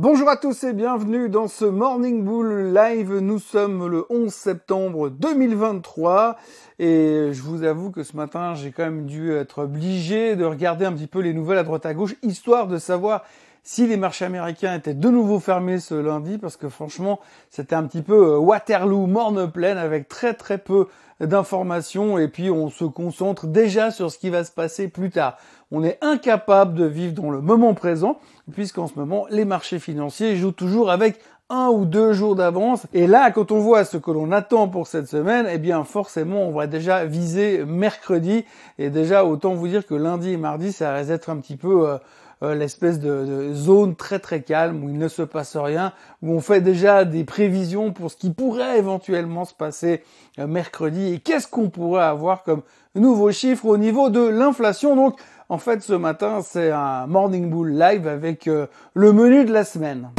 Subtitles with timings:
[0.00, 3.18] Bonjour à tous et bienvenue dans ce Morning Bull Live.
[3.18, 6.36] Nous sommes le 11 septembre 2023
[6.78, 10.84] et je vous avoue que ce matin j'ai quand même dû être obligé de regarder
[10.84, 13.24] un petit peu les nouvelles à droite à gauche histoire de savoir
[13.70, 17.20] si les marchés américains étaient de nouveau fermés ce lundi parce que franchement
[17.50, 20.86] c'était un petit peu euh, Waterloo morne pleine avec très très peu
[21.20, 25.36] d'informations et puis on se concentre déjà sur ce qui va se passer plus tard
[25.70, 28.18] on est incapable de vivre dans le moment présent,
[28.52, 32.86] puisqu'en ce moment, les marchés financiers jouent toujours avec un ou deux jours d'avance.
[32.92, 36.42] Et là, quand on voit ce que l'on attend pour cette semaine, eh bien, forcément,
[36.42, 38.44] on va déjà viser mercredi.
[38.78, 41.88] Et déjà, autant vous dire que lundi et mardi, ça risque d'être un petit peu
[41.88, 41.98] euh,
[42.42, 45.92] euh, l'espèce de, zone très très calme où il ne se passe rien,
[46.22, 50.02] où on fait déjà des prévisions pour ce qui pourrait éventuellement se passer
[50.38, 51.14] euh, mercredi.
[51.14, 52.62] Et qu'est-ce qu'on pourrait avoir comme
[52.94, 54.94] nouveaux chiffres au niveau de l'inflation?
[54.94, 59.52] Donc, en fait, ce matin, c'est un Morning Bull Live avec euh, le menu de
[59.52, 60.10] la semaine.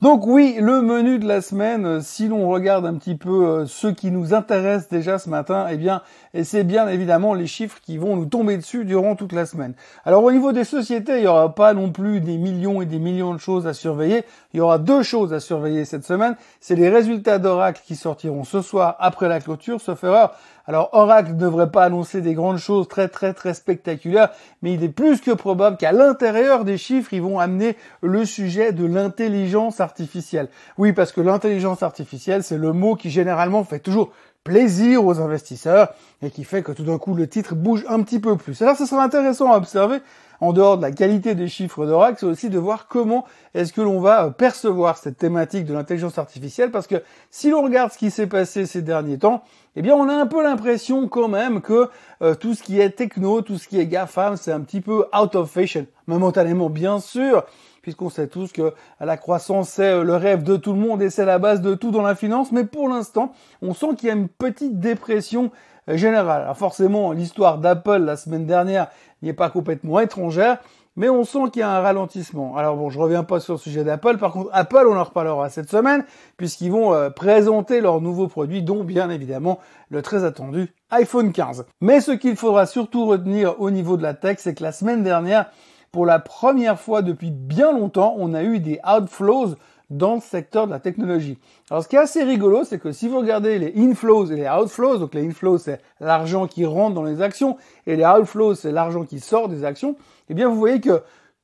[0.00, 3.66] Donc oui, le menu de la semaine, euh, si l'on regarde un petit peu euh,
[3.66, 6.00] ce qui nous intéresse déjà ce matin, eh bien,
[6.32, 9.74] et c'est bien évidemment les chiffres qui vont nous tomber dessus durant toute la semaine.
[10.06, 12.98] Alors au niveau des sociétés, il n'y aura pas non plus des millions et des
[12.98, 14.24] millions de choses à surveiller.
[14.54, 16.34] Il y aura deux choses à surveiller cette semaine.
[16.60, 20.34] C'est les résultats d'Oracle qui sortiront ce soir après la clôture, sauf erreur.
[20.70, 24.30] Alors Oracle ne devrait pas annoncer des grandes choses très très très spectaculaires,
[24.62, 28.70] mais il est plus que probable qu'à l'intérieur des chiffres, ils vont amener le sujet
[28.70, 30.46] de l'intelligence artificielle.
[30.78, 34.12] Oui, parce que l'intelligence artificielle, c'est le mot qui généralement fait toujours
[34.44, 35.88] plaisir aux investisseurs
[36.22, 38.62] et qui fait que tout d'un coup le titre bouge un petit peu plus.
[38.62, 39.98] Alors ce sera intéressant à observer
[40.40, 43.80] en dehors de la qualité des chiffres d'Oracle, c'est aussi de voir comment est-ce que
[43.80, 48.10] l'on va percevoir cette thématique de l'intelligence artificielle parce que si l'on regarde ce qui
[48.10, 49.42] s'est passé ces derniers temps,
[49.76, 51.88] eh bien on a un peu l'impression quand même que
[52.22, 55.06] euh, tout ce qui est techno, tout ce qui est GAFAM, c'est un petit peu
[55.18, 55.86] out of fashion.
[56.06, 57.44] Momentanément bien sûr,
[57.82, 61.10] puisqu'on sait tous que la croissance c'est euh, le rêve de tout le monde et
[61.10, 64.10] c'est la base de tout dans la finance, mais pour l'instant, on sent qu'il y
[64.10, 65.50] a une petite dépression
[65.88, 66.42] euh, générale.
[66.42, 68.88] Alors forcément, l'histoire d'Apple la semaine dernière
[69.22, 70.58] n'est pas complètement étrangère,
[70.96, 72.56] mais on sent qu'il y a un ralentissement.
[72.56, 74.18] Alors bon, je reviens pas sur le sujet d'Apple.
[74.18, 76.04] Par contre, Apple, on en reparlera cette semaine,
[76.36, 81.66] puisqu'ils vont euh, présenter leurs nouveaux produits, dont bien évidemment le très attendu iPhone 15.
[81.80, 85.02] Mais ce qu'il faudra surtout retenir au niveau de la tech, c'est que la semaine
[85.02, 85.46] dernière,
[85.92, 89.54] pour la première fois depuis bien longtemps, on a eu des outflows
[89.90, 91.38] dans le secteur de la technologie.
[91.70, 94.48] Alors ce qui est assez rigolo, c'est que si vous regardez les inflows et les
[94.48, 98.72] outflows, donc les inflows c'est l'argent qui rentre dans les actions et les outflows c'est
[98.72, 99.96] l'argent qui sort des actions,
[100.28, 101.02] eh bien vous voyez que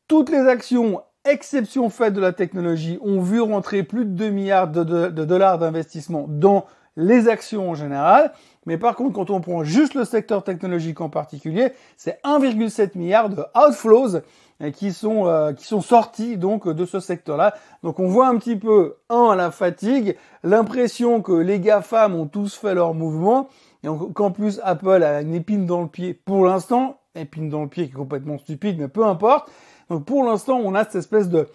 [0.09, 4.69] toutes les actions, exception faite de la technologie, ont vu rentrer plus de 2 milliards
[4.69, 8.33] de, de dollars d'investissement dans les actions en général.
[8.67, 13.29] Mais par contre, quand on prend juste le secteur technologique en particulier, c'est 1,7 milliard
[13.31, 14.21] de outflows
[14.63, 17.55] euh, qui sont euh, qui sont sortis donc de ce secteur-là.
[17.83, 22.57] Donc on voit un petit peu un la fatigue, l'impression que les GAFAM ont tous
[22.57, 23.49] fait leur mouvement
[23.85, 27.69] et qu'en plus Apple a une épine dans le pied pour l'instant, épine dans le
[27.69, 29.49] pied qui est complètement stupide mais peu importe.
[29.91, 31.49] Donc pour l'instant, on a cette espèce de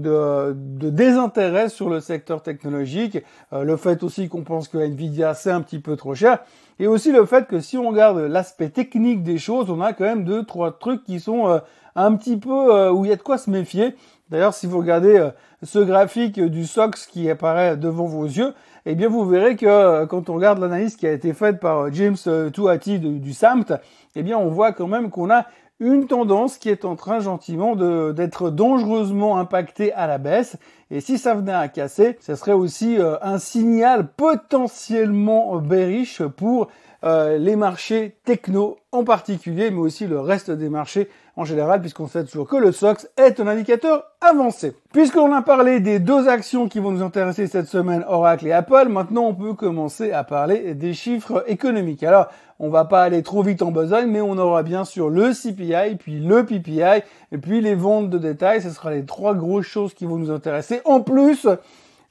[0.00, 0.54] de,
[0.90, 3.18] désintérêt sur le secteur technologique,
[3.52, 6.38] euh, le fait aussi qu'on pense que Nvidia c'est un petit peu trop cher,
[6.78, 10.04] et aussi le fait que si on regarde l'aspect technique des choses, on a quand
[10.04, 11.58] même deux trois trucs qui sont euh,
[11.96, 13.94] un petit peu euh, où il y a de quoi se méfier.
[14.30, 15.26] D'ailleurs, si vous regardez
[15.62, 18.52] ce graphique du SOX qui apparaît devant vos yeux,
[18.84, 22.16] eh bien vous verrez que quand on regarde l'analyse qui a été faite par James
[22.52, 23.72] Tuati du, du SAMT,
[24.16, 25.46] eh bien on voit quand même qu'on a
[25.80, 27.76] une tendance qui est en train gentiment
[28.12, 30.56] d'être dangereusement impactée à la baisse.
[30.90, 36.68] Et si ça venait à casser, ce serait aussi euh, un signal potentiellement bearish pour
[37.04, 42.08] euh, les marchés techno en particulier, mais aussi le reste des marchés en général, puisqu'on
[42.08, 44.74] sait toujours que le SOX est un indicateur avancé.
[44.92, 48.88] Puisqu'on a parlé des deux actions qui vont nous intéresser cette semaine, Oracle et Apple,
[48.88, 52.02] maintenant on peut commencer à parler des chiffres économiques.
[52.02, 52.26] Alors,
[52.60, 55.96] on va pas aller trop vite en besogne, mais on aura bien sûr le CPI,
[55.98, 57.02] puis le PPI,
[57.32, 58.62] et puis les ventes de détail.
[58.62, 61.46] Ce sera les trois grosses choses qui vont nous intéresser, en plus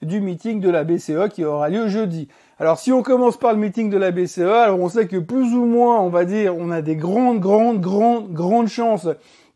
[0.01, 2.27] du meeting de la BCE qui aura lieu jeudi.
[2.59, 5.53] Alors si on commence par le meeting de la BCE, alors on sait que plus
[5.53, 9.07] ou moins, on va dire, on a des grandes, grandes, grandes, grandes chances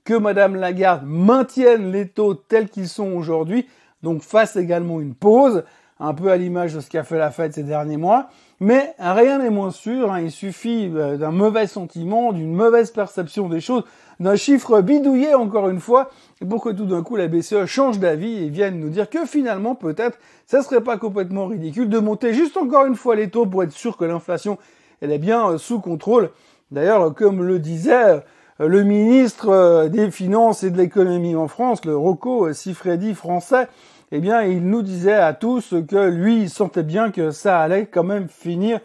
[0.03, 3.67] que Madame Lagarde maintienne les taux tels qu'ils sont aujourd'hui,
[4.03, 5.63] donc fasse également une pause,
[6.01, 8.27] un peu à l'image de ce qu'a fait la Fed ces derniers mois.
[8.59, 10.19] Mais rien n'est moins sûr, hein.
[10.19, 13.83] il suffit euh, d'un mauvais sentiment, d'une mauvaise perception des choses,
[14.19, 16.09] d'un chiffre bidouillé encore une fois,
[16.47, 19.73] pour que tout d'un coup la BCE change d'avis et vienne nous dire que finalement
[19.73, 23.63] peut-être ça serait pas complètement ridicule de monter juste encore une fois les taux pour
[23.63, 24.57] être sûr que l'inflation
[25.01, 26.29] elle est bien euh, sous contrôle.
[26.71, 28.23] D'ailleurs, comme le disait
[28.59, 33.67] le ministre des Finances et de l'économie en France, le Rocco Siffredi français,
[34.11, 37.85] eh bien, il nous disait à tous que lui, il sentait bien que ça allait
[37.85, 38.79] quand même finir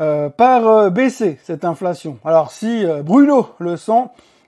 [0.00, 2.18] euh, par euh, baisser cette inflation.
[2.24, 4.06] Alors si euh, Bruno le sent,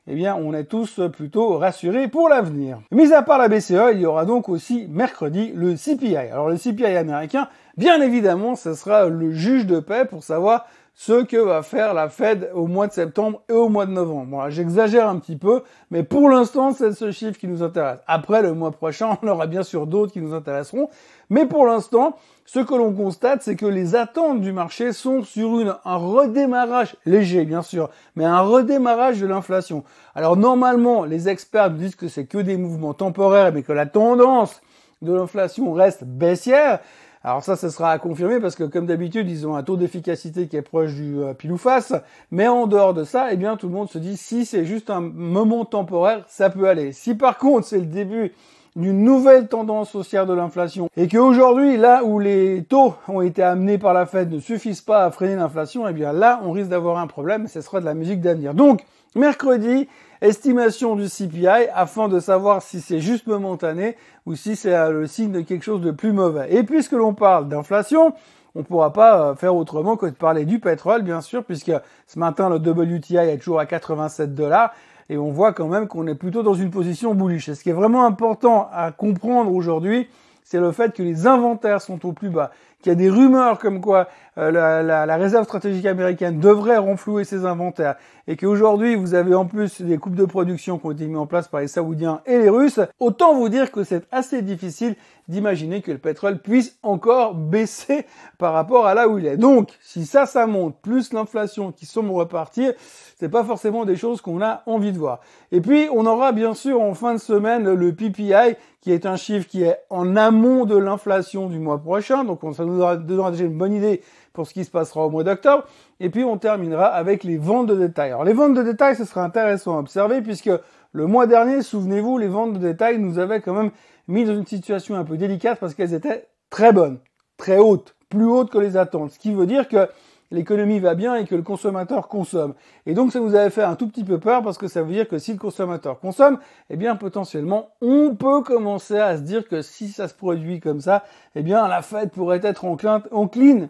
[0.09, 2.81] eh bien, on est tous plutôt rassurés pour l'avenir.
[2.91, 6.17] Mis à part la BCE, il y aura donc aussi mercredi le CPI.
[6.17, 10.67] Alors le CPI américain, bien évidemment, ce sera le juge de paix pour savoir
[10.99, 14.47] ce que va faire la Fed au mois de septembre et au mois de novembre.
[14.49, 17.99] J'exagère un petit peu, mais pour l'instant, c'est ce chiffre qui nous intéresse.
[18.07, 20.89] Après, le mois prochain, on aura bien sûr d'autres qui nous intéresseront.
[21.29, 22.17] Mais pour l'instant,
[22.47, 26.97] ce que l'on constate, c'est que les attentes du marché sont sur une, un redémarrage
[27.05, 29.85] léger, bien sûr, mais un redémarrage de l'inflation.
[30.15, 34.63] Alors normalement, les experts disent que c'est que des mouvements temporaires, mais que la tendance
[35.03, 36.81] de l'inflation reste baissière.
[37.27, 40.47] Alors ça, ce sera à confirmer parce que comme d'habitude, ils ont un taux d'efficacité
[40.47, 41.93] qui est proche du euh, pile ou face.
[42.31, 44.91] Mais en dehors de ça, eh bien, tout le monde se dit si c'est juste
[44.91, 46.93] un moment temporaire, ça peut aller.
[46.93, 48.33] Si par contre c'est le début
[48.77, 53.79] d'une nouvelle tendance haussière de l'inflation et qu'aujourd'hui, là où les taux ont été amenés
[53.79, 56.99] par la Fed ne suffisent pas à freiner l'inflation, eh bien là, on risque d'avoir
[56.99, 57.49] un problème.
[57.49, 58.55] Ce sera de la musique d'avenir.
[58.55, 58.83] Donc,
[59.17, 59.89] mercredi,
[60.21, 65.07] estimation du CPI afin de savoir si c'est juste momentané ou si c'est euh, le
[65.07, 66.55] signe de quelque chose de plus mauvais.
[66.55, 68.15] Et puisque l'on parle d'inflation,
[68.55, 71.73] on ne pourra pas euh, faire autrement que de parler du pétrole, bien sûr, puisque
[72.07, 74.73] ce matin, le WTI est toujours à 87 dollars
[75.09, 77.49] et on voit quand même qu'on est plutôt dans une position bullish.
[77.49, 80.09] Et ce qui est vraiment important à comprendre aujourd'hui,
[80.43, 82.51] c'est le fait que les inventaires sont au plus bas,
[82.83, 84.09] qu'il y a des rumeurs comme quoi
[84.39, 87.97] euh, la, réserve stratégique américaine devrait renflouer ses inventaires,
[88.29, 91.27] et qu'aujourd'hui vous avez en plus des coupes de production qui ont été mises en
[91.27, 94.95] place par les Saoudiens et les Russes, autant vous dire que c'est assez difficile
[95.29, 98.07] d'imaginer que le pétrole puisse encore baisser
[98.39, 99.37] par rapport à là où il est.
[99.37, 102.75] Donc, si ça, ça monte, plus l'inflation qui semble repartir,
[103.19, 105.21] c'est pas forcément des choses qu'on a envie de voir.
[105.51, 109.17] Et puis, on aura bien sûr en fin de semaine le PPI, qui est un
[109.17, 112.23] chiffre qui est en amont de l'inflation du mois prochain.
[112.23, 114.03] Donc, nous donnera déjà une bonne idée
[114.33, 115.65] pour ce qui se passera au mois d'octobre.
[116.01, 118.11] Et puis, on terminera avec les ventes de détail.
[118.11, 120.51] Alors, les ventes de détail, ce sera intéressant à observer puisque
[120.93, 123.71] le mois dernier, souvenez-vous, les ventes de détail nous avaient quand même
[124.09, 126.99] mis dans une situation un peu délicate parce qu'elles étaient très bonnes,
[127.37, 129.13] très hautes, plus hautes que les attentes.
[129.13, 129.89] Ce qui veut dire que
[130.31, 132.55] l'économie va bien et que le consommateur consomme.
[132.87, 134.93] Et donc ça nous avait fait un tout petit peu peur parce que ça veut
[134.93, 136.39] dire que si le consommateur consomme,
[136.71, 140.81] eh bien potentiellement on peut commencer à se dire que si ça se produit comme
[140.81, 143.69] ça, eh bien la fête pourrait être encline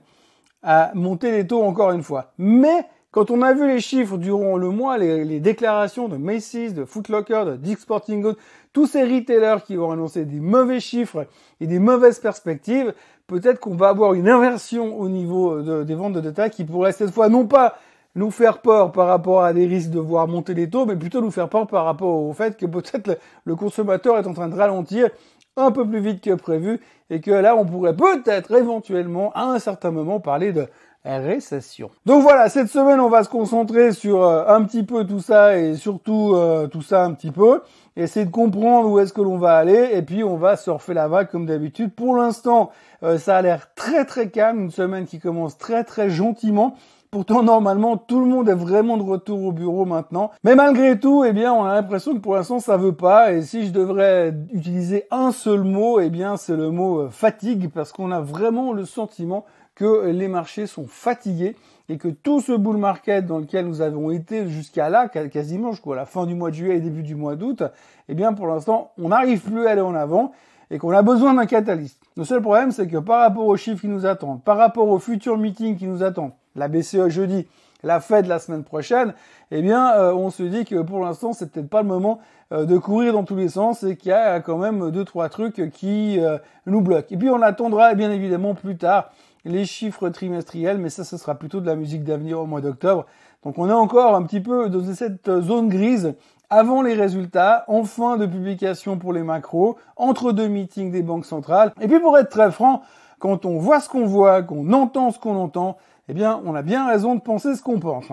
[0.62, 2.32] à monter les taux encore une fois.
[2.38, 2.86] Mais
[3.16, 7.08] quand on a vu les chiffres durant le mois, les, déclarations de Macy's, de Foot
[7.08, 8.36] Locker, de Dick's Sporting Goods,
[8.74, 11.26] tous ces retailers qui vont annoncer des mauvais chiffres
[11.60, 12.92] et des mauvaises perspectives,
[13.26, 17.10] peut-être qu'on va avoir une inversion au niveau des ventes de détail qui pourrait cette
[17.10, 17.76] fois non pas
[18.14, 21.20] nous faire peur par rapport à des risques de voir monter les taux, mais plutôt
[21.20, 24.56] nous faire peur par rapport au fait que peut-être le consommateur est en train de
[24.56, 25.10] ralentir
[25.56, 26.80] un peu plus vite que prévu
[27.10, 30.66] et que là on pourrait peut-être éventuellement à un certain moment parler de
[31.06, 31.90] récession.
[32.04, 35.56] Donc voilà, cette semaine on va se concentrer sur euh, un petit peu tout ça
[35.56, 37.62] et surtout euh, tout ça un petit peu,
[37.96, 41.08] essayer de comprendre où est-ce que l'on va aller et puis on va surfer la
[41.08, 41.94] vague comme d'habitude.
[41.94, 42.70] Pour l'instant,
[43.02, 46.74] euh, ça a l'air très très calme, une semaine qui commence très très gentiment.
[47.12, 50.32] Pourtant, normalement, tout le monde est vraiment de retour au bureau maintenant.
[50.42, 53.32] Mais malgré tout, eh bien, on a l'impression que pour l'instant, ça veut pas.
[53.32, 57.92] Et si je devrais utiliser un seul mot, eh bien, c'est le mot fatigue, parce
[57.92, 61.54] qu'on a vraiment le sentiment que les marchés sont fatigués
[61.88, 65.94] et que tout ce bull market dans lequel nous avons été jusqu'à là, quasiment jusqu'à
[65.94, 67.62] la fin du mois de juillet et début du mois d'août,
[68.08, 70.32] eh bien pour l'instant, on n'arrive plus à aller en avant
[70.70, 72.00] et qu'on a besoin d'un catalyste.
[72.16, 74.98] Le seul problème, c'est que par rapport aux chiffres qui nous attendent, par rapport aux
[74.98, 77.46] futurs meetings qui nous attendent, la BCE jeudi,
[77.82, 79.14] la Fed la semaine prochaine,
[79.50, 82.18] eh bien, euh, on se dit que pour l'instant, c'est peut-être pas le moment
[82.52, 85.28] euh, de courir dans tous les sens et qu'il y a quand même deux trois
[85.28, 87.08] trucs qui euh, nous bloquent.
[87.10, 89.10] Et puis, on attendra bien évidemment plus tard
[89.46, 93.06] les chiffres trimestriels, mais ça, ce sera plutôt de la musique d'avenir au mois d'octobre.
[93.44, 96.14] Donc on est encore un petit peu dans cette zone grise
[96.50, 101.26] avant les résultats, en fin de publication pour les macros, entre deux meetings des banques
[101.26, 101.72] centrales.
[101.80, 102.82] Et puis pour être très franc,
[103.18, 105.76] quand on voit ce qu'on voit, qu'on entend ce qu'on entend,
[106.08, 108.06] eh bien on a bien raison de penser ce qu'on pense.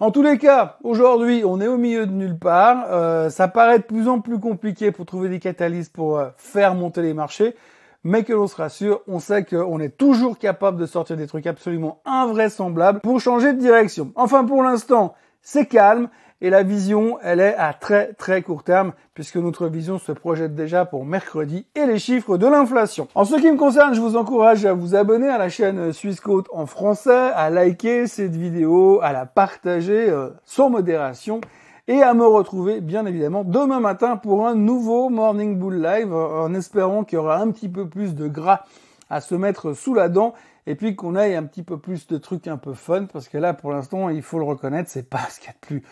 [0.00, 2.86] En tous les cas, aujourd'hui, on est au milieu de nulle part.
[2.88, 6.76] Euh, ça paraît de plus en plus compliqué pour trouver des catalystes pour euh, faire
[6.76, 7.56] monter les marchés
[8.04, 11.46] mais que l'on se rassure, on sait qu'on est toujours capable de sortir des trucs
[11.46, 14.12] absolument invraisemblables pour changer de direction.
[14.14, 16.08] Enfin, pour l'instant, c'est calme
[16.40, 20.54] et la vision, elle est à très très court terme puisque notre vision se projette
[20.54, 23.08] déjà pour mercredi et les chiffres de l'inflation.
[23.16, 26.20] En ce qui me concerne, je vous encourage à vous abonner à la chaîne Suisse
[26.52, 31.40] en français, à liker cette vidéo, à la partager euh, sans modération
[31.88, 36.54] et à me retrouver bien évidemment demain matin pour un nouveau Morning Bull Live en
[36.54, 38.64] espérant qu'il y aura un petit peu plus de gras
[39.10, 40.34] à se mettre sous la dent
[40.66, 43.38] et puis qu'on aille un petit peu plus de trucs un peu fun parce que
[43.38, 45.82] là pour l'instant il faut le reconnaître c'est pas ce qu'il y a de plus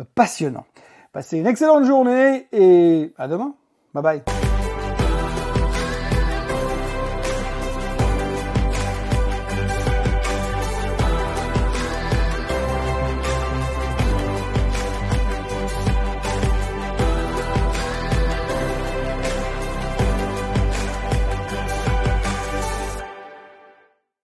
[0.00, 0.66] euh, passionnant.
[1.12, 3.54] Passez une excellente journée et à demain.
[3.94, 4.43] Bye bye.